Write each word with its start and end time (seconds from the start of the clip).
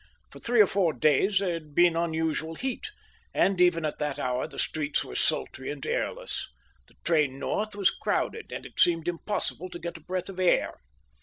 For 0.31 0.39
three 0.39 0.61
or 0.61 0.65
four 0.65 0.93
days 0.93 1.37
there 1.37 1.53
had 1.53 1.75
been 1.75 1.95
unusual 1.95 2.55
heat, 2.55 2.89
and 3.35 3.61
even 3.61 3.85
at 3.85 3.99
that 3.99 4.17
hour 4.17 4.47
the 4.47 4.57
streets 4.57 5.05
were 5.05 5.13
sultry 5.13 5.69
and 5.69 5.85
airless. 5.85 6.49
The 6.87 6.95
train 7.05 7.37
north 7.37 7.75
was 7.75 7.91
crowded, 7.91 8.51
and 8.51 8.65
it 8.65 8.79
seemed 8.79 9.07
impossible 9.07 9.69
to 9.69 9.77
get 9.77 9.97
a 9.97 10.01
breath 10.01 10.29
of 10.29 10.39
air. 10.39 10.79